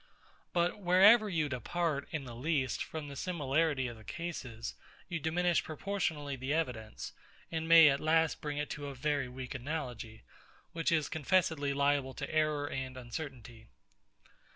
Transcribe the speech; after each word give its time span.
But 0.51 0.79
wherever 0.79 1.29
you 1.29 1.47
depart, 1.47 2.07
in 2.09 2.25
the 2.25 2.35
least, 2.35 2.83
from 2.83 3.07
the 3.07 3.15
similarity 3.15 3.85
of 3.87 3.97
the 3.97 4.03
cases, 4.03 4.73
you 5.07 5.19
diminish 5.19 5.63
proportionably 5.63 6.35
the 6.35 6.55
evidence; 6.55 7.13
and 7.51 7.67
may 7.67 7.87
at 7.87 7.99
last 7.99 8.41
bring 8.41 8.57
it 8.57 8.71
to 8.71 8.87
a 8.87 8.95
very 8.95 9.29
weak 9.29 9.53
analogy, 9.53 10.23
which 10.73 10.91
is 10.91 11.07
confessedly 11.07 11.71
liable 11.71 12.15
to 12.15 12.27
error 12.33 12.67
and 12.67 12.97
uncertainty. 12.97 13.67